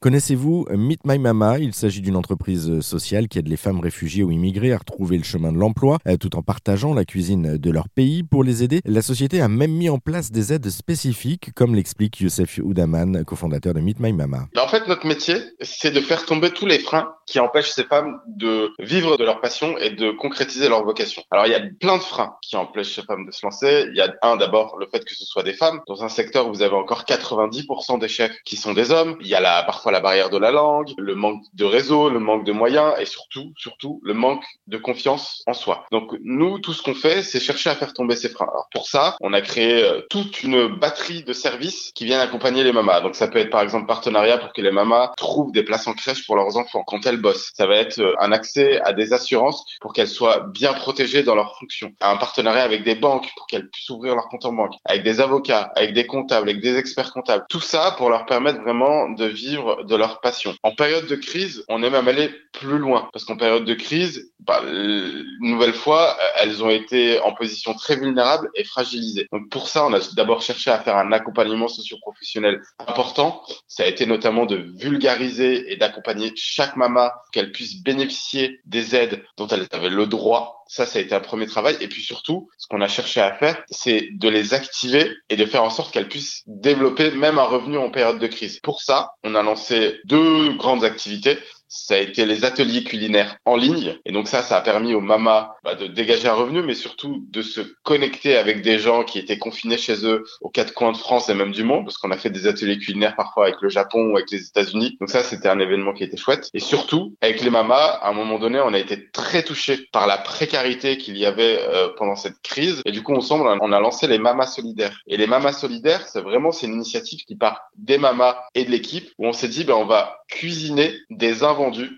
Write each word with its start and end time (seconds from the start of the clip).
Connaissez-vous 0.00 0.66
Meet 0.70 1.00
My 1.04 1.18
Mama? 1.18 1.58
Il 1.58 1.74
s'agit 1.74 2.00
d'une 2.00 2.14
entreprise 2.14 2.78
sociale 2.82 3.26
qui 3.26 3.40
aide 3.40 3.48
les 3.48 3.56
femmes 3.56 3.80
réfugiées 3.80 4.22
ou 4.22 4.30
immigrées 4.30 4.72
à 4.72 4.78
retrouver 4.78 5.18
le 5.18 5.24
chemin 5.24 5.50
de 5.50 5.58
l'emploi 5.58 5.98
euh, 6.06 6.16
tout 6.16 6.36
en 6.36 6.42
partageant 6.42 6.94
la 6.94 7.04
cuisine 7.04 7.56
de 7.56 7.70
leur 7.72 7.88
pays. 7.88 8.22
Pour 8.22 8.44
les 8.44 8.62
aider, 8.62 8.80
la 8.84 9.02
société 9.02 9.40
a 9.40 9.48
même 9.48 9.72
mis 9.72 9.88
en 9.88 9.98
place 9.98 10.30
des 10.30 10.52
aides 10.52 10.70
spécifiques, 10.70 11.52
comme 11.52 11.74
l'explique 11.74 12.20
Youssef 12.20 12.60
Oudaman, 12.62 13.24
cofondateur 13.24 13.74
de 13.74 13.80
Meet 13.80 13.98
My 13.98 14.12
Mama. 14.12 14.46
Bah, 14.54 14.62
en 14.64 14.68
fait, 14.68 14.86
notre 14.86 15.04
métier, 15.04 15.34
c'est 15.62 15.90
de 15.90 16.00
faire 16.00 16.24
tomber 16.26 16.52
tous 16.52 16.66
les 16.66 16.78
freins 16.78 17.12
qui 17.26 17.40
empêchent 17.40 17.72
ces 17.72 17.82
femmes 17.82 18.20
de 18.28 18.70
vivre 18.78 19.16
de 19.16 19.24
leur 19.24 19.40
passion 19.40 19.76
et 19.78 19.90
de 19.90 20.12
concrétiser 20.12 20.68
leur 20.68 20.84
vocation. 20.84 21.24
Alors, 21.32 21.46
il 21.46 21.50
y 21.52 21.56
a 21.56 21.60
plein 21.80 21.96
de 21.96 22.02
freins 22.02 22.36
qui 22.40 22.56
empêchent 22.56 22.94
ces 22.94 23.02
femmes 23.02 23.26
de 23.26 23.32
se 23.32 23.44
lancer. 23.44 23.86
Il 23.90 23.96
y 23.96 24.00
a 24.00 24.14
un, 24.22 24.36
d'abord, 24.36 24.76
le 24.78 24.86
fait 24.86 25.04
que 25.04 25.14
ce 25.16 25.24
soit 25.24 25.42
des 25.42 25.54
femmes. 25.54 25.80
Dans 25.88 26.04
un 26.04 26.08
secteur 26.08 26.48
vous 26.48 26.62
avez 26.62 26.76
encore 26.76 27.02
90% 27.02 27.98
des 27.98 28.06
chefs 28.06 28.36
qui 28.44 28.56
sont 28.56 28.74
des 28.74 28.92
hommes, 28.92 29.16
il 29.20 29.26
y 29.26 29.34
a 29.34 29.40
la, 29.40 29.64
parfois 29.64 29.87
la 29.90 30.00
barrière 30.00 30.30
de 30.30 30.38
la 30.38 30.50
langue, 30.50 30.92
le 30.98 31.14
manque 31.14 31.42
de 31.54 31.64
réseau, 31.64 32.08
le 32.08 32.20
manque 32.20 32.44
de 32.44 32.52
moyens 32.52 32.94
et 32.98 33.04
surtout, 33.04 33.52
surtout, 33.56 34.00
le 34.02 34.14
manque 34.14 34.44
de 34.66 34.76
confiance 34.76 35.42
en 35.46 35.52
soi. 35.52 35.86
Donc 35.90 36.14
nous, 36.22 36.58
tout 36.58 36.72
ce 36.72 36.82
qu'on 36.82 36.94
fait, 36.94 37.22
c'est 37.22 37.40
chercher 37.40 37.70
à 37.70 37.74
faire 37.74 37.92
tomber 37.92 38.16
ces 38.16 38.28
freins. 38.28 38.48
Alors 38.50 38.68
pour 38.72 38.86
ça, 38.86 39.16
on 39.20 39.32
a 39.32 39.40
créé 39.40 39.82
euh, 39.82 40.00
toute 40.10 40.42
une 40.42 40.68
batterie 40.68 41.22
de 41.22 41.32
services 41.32 41.92
qui 41.94 42.04
viennent 42.04 42.20
accompagner 42.20 42.64
les 42.64 42.72
mamas. 42.72 43.00
Donc 43.00 43.14
ça 43.14 43.28
peut 43.28 43.38
être 43.38 43.50
par 43.50 43.62
exemple 43.62 43.86
partenariat 43.86 44.38
pour 44.38 44.52
que 44.52 44.60
les 44.60 44.70
mamas 44.70 45.12
trouvent 45.16 45.52
des 45.52 45.62
places 45.62 45.86
en 45.86 45.94
crèche 45.94 46.26
pour 46.26 46.36
leurs 46.36 46.56
enfants 46.56 46.84
quand 46.86 47.06
elles 47.06 47.20
bossent. 47.20 47.50
Ça 47.54 47.66
va 47.66 47.76
être 47.76 47.98
euh, 47.98 48.14
un 48.20 48.32
accès 48.32 48.80
à 48.82 48.92
des 48.92 49.12
assurances 49.12 49.64
pour 49.80 49.92
qu'elles 49.92 50.08
soient 50.08 50.40
bien 50.52 50.72
protégées 50.72 51.22
dans 51.22 51.34
leurs 51.34 51.58
fonctions. 51.58 51.92
Un 52.00 52.16
partenariat 52.16 52.62
avec 52.62 52.84
des 52.84 52.94
banques 52.94 53.28
pour 53.36 53.46
qu'elles 53.46 53.68
puissent 53.70 53.90
ouvrir 53.90 54.14
leur 54.14 54.28
compte 54.28 54.44
en 54.44 54.52
banque, 54.52 54.74
avec 54.84 55.02
des 55.02 55.20
avocats, 55.20 55.70
avec 55.76 55.92
des 55.92 56.06
comptables, 56.06 56.48
avec 56.48 56.60
des 56.60 56.76
experts 56.76 57.12
comptables. 57.12 57.44
Tout 57.48 57.60
ça 57.60 57.94
pour 57.96 58.10
leur 58.10 58.26
permettre 58.26 58.60
vraiment 58.62 59.08
de 59.08 59.24
vivre 59.24 59.77
de 59.84 59.96
leur 59.96 60.20
passion. 60.20 60.54
En 60.62 60.74
période 60.74 61.06
de 61.06 61.16
crise, 61.16 61.64
on 61.68 61.82
est 61.82 61.90
même 61.90 62.08
allé 62.08 62.30
plus 62.52 62.78
loin 62.78 63.08
parce 63.12 63.24
qu'en 63.24 63.36
période 63.36 63.64
de 63.64 63.74
crise, 63.74 64.32
bah, 64.40 64.62
une 64.64 65.24
nouvelle 65.40 65.72
fois, 65.72 66.16
elles 66.36 66.62
ont 66.62 66.70
été 66.70 67.20
en 67.20 67.32
position 67.34 67.74
très 67.74 67.96
vulnérable 67.96 68.50
et 68.54 68.64
fragilisée. 68.64 69.28
Donc 69.32 69.48
pour 69.50 69.68
ça, 69.68 69.86
on 69.86 69.92
a 69.92 70.00
d'abord 70.14 70.42
cherché 70.42 70.70
à 70.70 70.78
faire 70.78 70.96
un 70.96 71.12
accompagnement 71.12 71.68
socio-professionnel 71.68 72.60
important. 72.78 73.42
Ça 73.66 73.82
a 73.82 73.86
été 73.86 74.06
notamment 74.06 74.46
de 74.46 74.56
vulgariser 74.76 75.72
et 75.72 75.76
d'accompagner 75.76 76.32
chaque 76.36 76.76
maman 76.76 77.10
qu'elle 77.32 77.52
puisse 77.52 77.82
bénéficier 77.82 78.60
des 78.64 78.94
aides 78.94 79.24
dont 79.36 79.46
elle 79.48 79.66
avait 79.72 79.90
le 79.90 80.06
droit 80.06 80.57
ça, 80.68 80.86
ça 80.86 80.98
a 80.98 81.02
été 81.02 81.14
un 81.14 81.20
premier 81.20 81.46
travail. 81.46 81.76
Et 81.80 81.88
puis 81.88 82.02
surtout, 82.02 82.48
ce 82.58 82.66
qu'on 82.68 82.80
a 82.80 82.88
cherché 82.88 83.20
à 83.20 83.32
faire, 83.32 83.62
c'est 83.70 84.08
de 84.12 84.28
les 84.28 84.54
activer 84.54 85.10
et 85.30 85.36
de 85.36 85.44
faire 85.46 85.64
en 85.64 85.70
sorte 85.70 85.92
qu'elles 85.92 86.08
puissent 86.08 86.42
développer 86.46 87.10
même 87.10 87.38
un 87.38 87.44
revenu 87.44 87.78
en 87.78 87.90
période 87.90 88.18
de 88.18 88.26
crise. 88.26 88.60
Pour 88.60 88.82
ça, 88.82 89.12
on 89.24 89.34
a 89.34 89.42
lancé 89.42 89.98
deux 90.04 90.52
grandes 90.54 90.84
activités 90.84 91.38
ça 91.68 91.94
a 91.94 91.98
été 91.98 92.26
les 92.26 92.44
ateliers 92.44 92.84
culinaires 92.84 93.36
en 93.44 93.56
ligne. 93.56 93.98
Et 94.04 94.12
donc 94.12 94.28
ça, 94.28 94.42
ça 94.42 94.56
a 94.56 94.60
permis 94.60 94.94
aux 94.94 95.00
mamas 95.00 95.54
bah, 95.64 95.74
de 95.74 95.86
dégager 95.86 96.28
un 96.28 96.34
revenu, 96.34 96.62
mais 96.62 96.74
surtout 96.74 97.24
de 97.30 97.42
se 97.42 97.60
connecter 97.82 98.36
avec 98.36 98.62
des 98.62 98.78
gens 98.78 99.04
qui 99.04 99.18
étaient 99.18 99.38
confinés 99.38 99.78
chez 99.78 100.06
eux 100.06 100.24
aux 100.40 100.50
quatre 100.50 100.74
coins 100.74 100.92
de 100.92 100.96
France 100.96 101.28
et 101.28 101.34
même 101.34 101.52
du 101.52 101.62
monde, 101.62 101.84
parce 101.84 101.98
qu'on 101.98 102.10
a 102.10 102.16
fait 102.16 102.30
des 102.30 102.46
ateliers 102.46 102.78
culinaires 102.78 103.16
parfois 103.16 103.44
avec 103.44 103.56
le 103.60 103.68
Japon 103.68 104.12
ou 104.12 104.16
avec 104.16 104.30
les 104.30 104.46
États-Unis. 104.46 104.96
Donc 105.00 105.10
ça, 105.10 105.22
c'était 105.22 105.48
un 105.48 105.58
événement 105.58 105.92
qui 105.92 106.04
était 106.04 106.16
chouette. 106.16 106.48
Et 106.54 106.60
surtout, 106.60 107.14
avec 107.20 107.42
les 107.42 107.50
mamas, 107.50 107.98
à 108.00 108.08
un 108.08 108.12
moment 108.12 108.38
donné, 108.38 108.60
on 108.60 108.72
a 108.72 108.78
été 108.78 109.10
très 109.10 109.42
touchés 109.42 109.86
par 109.92 110.06
la 110.06 110.18
précarité 110.18 110.96
qu'il 110.96 111.16
y 111.18 111.26
avait 111.26 111.60
euh, 111.60 111.88
pendant 111.96 112.16
cette 112.16 112.40
crise. 112.42 112.82
Et 112.84 112.92
du 112.92 113.02
coup, 113.02 113.14
ensemble, 113.14 113.46
on 113.60 113.72
a 113.72 113.80
lancé 113.80 114.06
les 114.06 114.18
mamas 114.18 114.46
solidaires. 114.46 114.98
Et 115.06 115.16
les 115.16 115.26
mamas 115.26 115.52
solidaires, 115.52 116.06
c'est 116.06 116.22
vraiment 116.22 116.52
c'est 116.52 116.66
une 116.66 116.74
initiative 116.74 117.20
qui 117.26 117.36
part 117.36 117.62
des 117.76 117.98
mamas 117.98 118.36
et 118.54 118.64
de 118.64 118.70
l'équipe 118.70 119.10
où 119.18 119.26
on 119.26 119.32
s'est 119.32 119.48
dit, 119.48 119.64
ben 119.64 119.74
on 119.74 119.86
va 119.86 120.18
cuisiner 120.28 120.94
des 121.10 121.42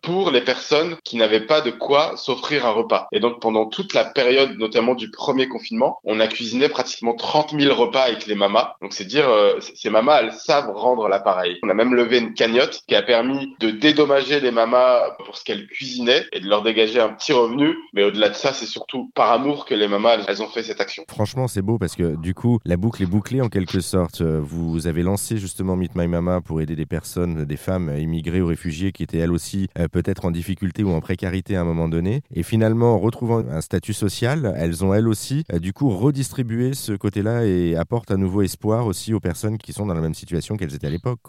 pour 0.03 0.30
les 0.30 0.41
personnes 0.42 0.97
qui 1.05 1.16
n'avaient 1.16 1.47
pas 1.47 1.61
de 1.61 1.70
quoi 1.70 2.16
s'offrir 2.16 2.66
un 2.66 2.70
repas. 2.70 3.08
Et 3.12 3.20
donc 3.20 3.41
pendant 3.41 3.66
toute 3.66 3.94
la 3.94 4.05
période, 4.05 4.58
notamment 4.58 4.94
du 4.94 5.11
premier 5.11 5.48
confinement, 5.48 5.98
on 6.04 6.21
a 6.21 6.26
cuisiné 6.26 6.69
pratiquement 6.69 7.15
30 7.15 7.59
000 7.59 7.75
repas 7.75 8.03
avec 8.03 8.26
les 8.26 8.34
mamas. 8.34 8.75
Donc 8.82 8.93
c'est 8.93 9.04
dire, 9.04 9.28
euh, 9.28 9.59
ces 9.60 9.91
mamas, 9.91 10.22
elles 10.22 10.32
savent 10.32 10.70
rendre 10.75 11.09
l'appareil. 11.09 11.59
On 11.62 11.69
a 11.69 11.75
même 11.75 11.94
levé 11.94 12.19
une 12.19 12.34
cagnotte 12.34 12.82
qui 12.87 12.94
a 12.94 13.03
permis 13.03 13.54
de 13.60 13.70
dédommager 13.70 14.41
les 14.41 14.50
mamas 14.50 15.00
pour 15.25 15.37
ce 15.37 15.44
qu'elles 15.44 15.66
cuisinaient 15.66 16.26
et 16.32 16.41
de 16.41 16.49
leur 16.49 16.62
dégager 16.62 17.00
un 17.00 17.10
petit 17.10 17.32
revenu. 17.32 17.75
Mais 17.94 18.04
au-delà 18.04 18.28
de 18.28 18.34
ça, 18.34 18.53
c'est 18.53 18.66
surtout 18.66 19.10
par 19.15 19.32
amour 19.32 19.65
que 19.65 19.75
les 19.75 19.88
mamas, 19.88 20.19
elles 20.28 20.43
ont 20.43 20.49
fait 20.49 20.62
cette 20.62 20.81
action. 20.81 21.04
Franchement, 21.09 21.49
c'est 21.49 21.62
beau 21.62 21.78
parce 21.78 21.97
que 21.97 22.16
du 22.16 22.34
coup, 22.34 22.59
la 22.65 22.76
boucle 22.76 23.03
est 23.03 23.06
bouclée 23.06 23.41
en 23.41 23.49
quelque 23.49 23.81
sorte. 23.81 24.22
Vous 24.22 24.87
avez 24.87 25.03
lancé 25.03 25.38
justement 25.38 25.76
Meet 25.76 25.94
My 25.94 26.09
Mama 26.09 26.41
pour 26.41 26.60
aider 26.60 26.76
des 26.76 26.87
personnes, 26.87 27.44
des 27.44 27.56
femmes 27.56 27.88
immigrées 27.99 28.20
immigrés 28.20 28.43
ou 28.43 28.47
réfugiés 28.47 28.93
qui 28.93 29.03
étaient 29.03 29.19
elles 29.19 29.32
aussi 29.32 29.50
euh, 29.78 29.88
peut-être 29.88 30.25
en 30.25 30.31
difficulté 30.31 30.83
ou 30.83 30.91
en 30.91 31.00
précarité 31.00 31.56
à 31.56 31.62
un 31.62 31.65
moment 31.65 31.88
donné. 31.88 32.22
Et 32.34 32.43
finalement, 32.43 32.94
en 32.94 32.99
retrouvant 32.99 33.38
un 33.38 33.61
statut 33.61 33.93
social, 33.93 34.55
elles 34.56 34.84
ont 34.84 34.94
elles 34.94 35.09
aussi 35.09 35.44
euh, 35.53 35.59
du 35.59 35.72
coup 35.72 35.91
redistribué 35.91 36.75
ce 36.75 36.93
côté-là 36.93 37.44
et 37.44 37.77
apportent 37.77 38.11
à 38.11 38.16
nouveau 38.16 38.43
espoir 38.43 38.87
aussi 38.87 39.15
aux 39.15 39.21
personnes 39.21 39.59
qui 39.59 39.72
sont 39.72 39.87
dans 39.87 39.94
la 39.94 40.00
même 40.00 40.15
situation 40.15 40.56
qu'elles 40.56 40.75
étaient 40.75 40.87
à 40.87 40.91
l'époque. 40.91 41.21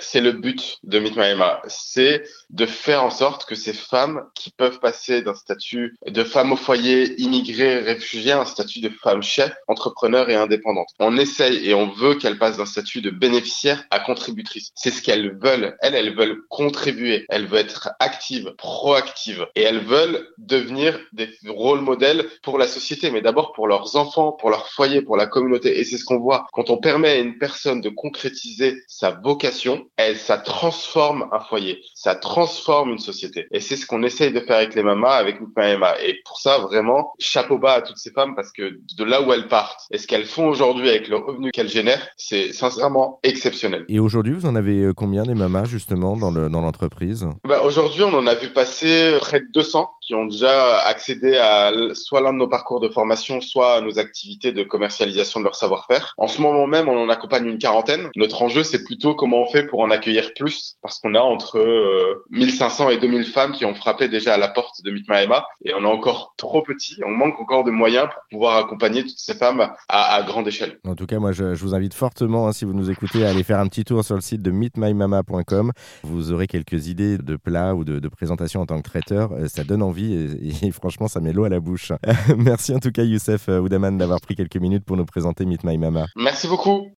C'est 0.00 0.20
le 0.20 0.32
but 0.32 0.78
de 0.84 0.98
Meet 0.98 1.16
My 1.16 1.24
Emma, 1.24 1.60
c'est 1.66 2.24
de 2.50 2.66
faire 2.66 3.02
en 3.04 3.10
sorte 3.10 3.44
que 3.46 3.54
ces 3.54 3.72
femmes 3.72 4.22
qui 4.34 4.50
peuvent 4.50 4.80
passer 4.80 5.22
d'un 5.22 5.34
statut 5.34 5.96
de 6.06 6.24
femme 6.24 6.52
au 6.52 6.56
foyer, 6.56 7.20
immigrée, 7.20 7.78
réfugiée, 7.80 8.32
à 8.32 8.40
un 8.40 8.44
statut 8.44 8.80
de 8.80 8.88
femme 8.88 9.22
chef, 9.22 9.52
entrepreneur 9.68 10.28
et 10.30 10.34
indépendante. 10.34 10.88
On 10.98 11.16
essaye 11.16 11.68
et 11.68 11.74
on 11.74 11.88
veut 11.88 12.14
qu'elles 12.14 12.38
passent 12.38 12.58
d'un 12.58 12.66
statut 12.66 13.00
de 13.00 13.10
bénéficiaire 13.10 13.84
à 13.90 14.00
contributrice. 14.00 14.70
C'est 14.74 14.90
ce 14.90 15.02
qu'elles 15.02 15.36
veulent. 15.38 15.76
Elles, 15.80 15.94
elles 15.94 16.14
veulent 16.14 16.42
contribuer, 16.48 17.26
elles 17.28 17.46
veulent 17.46 17.63
être 17.64 17.90
actives, 18.00 18.54
proactives 18.56 19.46
et 19.54 19.62
elles 19.62 19.84
veulent 19.84 20.28
devenir 20.38 20.98
des 21.12 21.28
rôles 21.48 21.80
modèles 21.80 22.26
pour 22.42 22.58
la 22.58 22.66
société, 22.66 23.10
mais 23.10 23.22
d'abord 23.22 23.52
pour 23.52 23.66
leurs 23.66 23.96
enfants, 23.96 24.32
pour 24.32 24.50
leur 24.50 24.68
foyer, 24.68 25.02
pour 25.02 25.16
la 25.16 25.26
communauté. 25.26 25.78
Et 25.78 25.84
c'est 25.84 25.98
ce 25.98 26.04
qu'on 26.04 26.18
voit 26.18 26.46
quand 26.52 26.70
on 26.70 26.78
permet 26.78 27.08
à 27.08 27.18
une 27.18 27.38
personne 27.38 27.80
de 27.80 27.88
concrétiser 27.88 28.82
sa 28.88 29.10
vocation, 29.10 29.86
elle, 29.96 30.16
ça 30.16 30.38
transforme 30.38 31.28
un 31.32 31.40
foyer, 31.40 31.82
ça 31.94 32.14
transforme 32.14 32.90
une 32.90 32.98
société. 32.98 33.46
Et 33.50 33.60
c'est 33.60 33.76
ce 33.76 33.86
qu'on 33.86 34.02
essaye 34.02 34.32
de 34.32 34.40
faire 34.40 34.56
avec 34.56 34.74
les 34.74 34.82
mamas, 34.82 35.14
avec 35.14 35.38
Emma. 35.56 35.94
Et 36.02 36.20
pour 36.24 36.40
ça, 36.40 36.58
vraiment, 36.58 37.12
chapeau 37.18 37.58
bas 37.58 37.74
à 37.74 37.82
toutes 37.82 37.98
ces 37.98 38.10
femmes 38.10 38.34
parce 38.34 38.52
que 38.52 38.80
de 38.96 39.04
là 39.04 39.22
où 39.22 39.32
elles 39.32 39.48
partent 39.48 39.86
et 39.90 39.98
ce 39.98 40.06
qu'elles 40.06 40.26
font 40.26 40.48
aujourd'hui 40.48 40.88
avec 40.88 41.08
le 41.08 41.16
revenu 41.16 41.50
qu'elles 41.50 41.68
génèrent, 41.68 42.06
c'est 42.16 42.52
sincèrement 42.52 43.20
exceptionnel. 43.22 43.84
Et 43.88 43.98
aujourd'hui, 43.98 44.34
vous 44.34 44.46
en 44.46 44.56
avez 44.56 44.80
euh, 44.80 44.92
combien 44.92 45.22
des 45.24 45.34
mamas 45.34 45.64
justement 45.64 46.16
dans 46.16 46.30
l'entreprise? 46.30 47.26
Bah, 47.54 47.62
Aujourd'hui, 47.62 48.02
on 48.02 48.12
en 48.14 48.26
a 48.26 48.34
vu 48.34 48.48
passer 48.50 49.16
près 49.20 49.40
de 49.40 49.46
200 49.52 49.90
qui 50.04 50.14
ont 50.14 50.26
déjà 50.26 50.80
accédé 50.80 51.36
à 51.36 51.72
soit 51.94 52.20
l'un 52.20 52.32
de 52.32 52.38
nos 52.38 52.48
parcours 52.48 52.80
de 52.80 52.88
formation, 52.88 53.40
soit 53.40 53.76
à 53.76 53.80
nos 53.80 53.98
activités 53.98 54.52
de 54.52 54.62
commercialisation 54.62 55.40
de 55.40 55.44
leur 55.44 55.54
savoir-faire. 55.54 56.14
En 56.18 56.28
ce 56.28 56.42
moment 56.42 56.66
même, 56.66 56.88
on 56.88 56.98
en 56.98 57.08
accompagne 57.08 57.46
une 57.46 57.58
quarantaine. 57.58 58.10
Notre 58.16 58.42
enjeu, 58.42 58.62
c'est 58.64 58.84
plutôt 58.84 59.14
comment 59.14 59.42
on 59.42 59.46
fait 59.46 59.64
pour 59.64 59.80
en 59.80 59.90
accueillir 59.90 60.32
plus, 60.34 60.76
parce 60.82 60.98
qu'on 60.98 61.14
a 61.14 61.20
entre 61.20 61.58
1500 62.30 62.88
euh, 62.88 62.90
et 62.90 62.98
2000 62.98 63.24
femmes 63.24 63.52
qui 63.52 63.64
ont 63.64 63.74
frappé 63.74 64.08
déjà 64.08 64.34
à 64.34 64.36
la 64.36 64.48
porte 64.48 64.82
de 64.82 64.90
Mitmaema, 64.90 65.46
et 65.64 65.72
on 65.74 65.82
est 65.82 65.86
encore 65.86 66.34
trop 66.36 66.62
petit, 66.62 66.96
on 67.06 67.10
manque 67.10 67.40
encore 67.40 67.64
de 67.64 67.70
moyens 67.70 68.08
pour 68.12 68.22
pouvoir 68.30 68.56
accompagner 68.58 69.02
toutes 69.02 69.18
ces 69.18 69.34
femmes 69.34 69.72
à, 69.88 70.22
grande 70.26 70.48
échelle. 70.48 70.78
En 70.86 70.94
tout 70.94 71.06
cas, 71.06 71.18
moi, 71.18 71.32
je, 71.32 71.54
vous 71.54 71.74
invite 71.74 71.94
fortement, 71.94 72.46
hein, 72.46 72.52
si 72.52 72.64
vous 72.64 72.74
nous 72.74 72.90
écoutez, 72.90 73.24
à 73.24 73.30
aller 73.30 73.42
faire 73.42 73.58
un 73.58 73.68
petit 73.68 73.84
tour 73.84 74.04
sur 74.04 74.16
le 74.16 74.20
site 74.20 74.42
de 74.42 74.50
meetmymama.com. 74.50 75.72
Vous 76.02 76.32
aurez 76.32 76.46
quelques 76.46 76.88
idées 76.88 77.16
de 77.16 77.36
plats 77.36 77.74
ou 77.74 77.84
de, 77.84 77.98
de 77.98 78.08
présentation 78.08 78.60
en 78.60 78.66
tant 78.66 78.76
que 78.78 78.88
traiteur. 78.88 79.32
Euh, 79.32 79.48
ça 79.48 79.64
donne 79.64 79.82
envie 79.82 79.93
et, 80.02 80.70
franchement, 80.72 81.08
ça 81.08 81.20
met 81.20 81.32
l'eau 81.32 81.44
à 81.44 81.48
la 81.48 81.60
bouche. 81.60 81.92
Merci 82.36 82.74
en 82.74 82.80
tout 82.80 82.90
cas, 82.90 83.02
Youssef 83.02 83.48
Oudaman, 83.48 83.96
d'avoir 83.98 84.20
pris 84.20 84.34
quelques 84.34 84.56
minutes 84.56 84.84
pour 84.84 84.96
nous 84.96 85.06
présenter 85.06 85.44
Meet 85.44 85.64
My 85.64 85.78
Mama. 85.78 86.06
Merci 86.16 86.48
beaucoup. 86.48 86.90